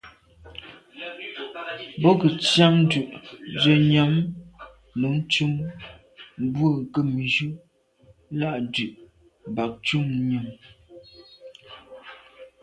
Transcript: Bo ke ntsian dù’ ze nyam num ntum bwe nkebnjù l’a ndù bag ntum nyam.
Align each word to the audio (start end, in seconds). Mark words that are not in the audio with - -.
Bo 2.01 2.11
ke 2.19 2.27
ntsian 2.35 2.75
dù’ 2.89 3.01
ze 3.61 3.73
nyam 3.91 4.13
num 4.99 5.15
ntum 5.23 5.53
bwe 6.53 6.67
nkebnjù 6.83 7.49
l’a 8.39 8.49
ndù 8.65 8.87
bag 9.55 9.71
ntum 9.81 10.05
nyam. 10.29 10.47